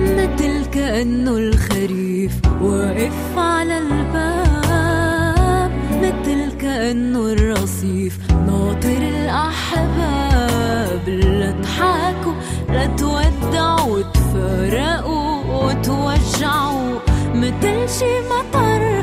[0.00, 4.59] مثل كأنه الخريف واقف على الباب.
[6.00, 8.18] مثل كأنه الرصيف.
[8.32, 12.32] ناطر الأحباب لا تحاكوا
[12.68, 16.98] لا تودعوا وتفارقوا وتوجعوا.
[17.34, 18.99] مثل شي مطر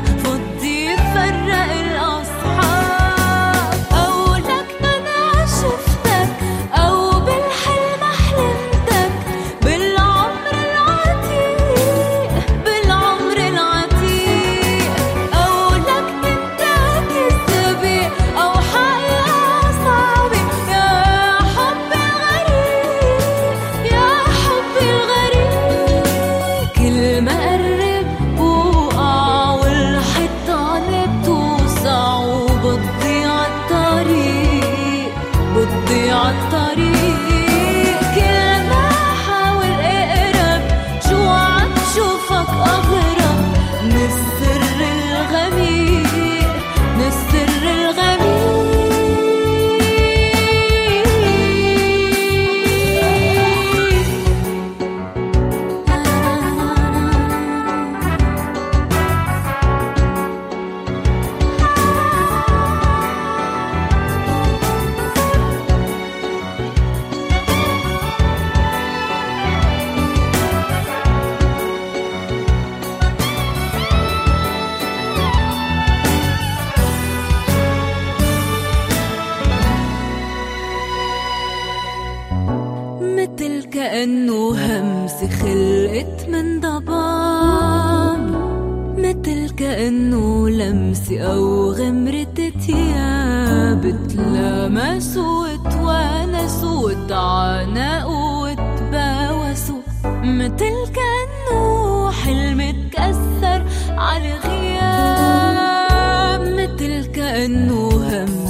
[107.48, 108.47] 路很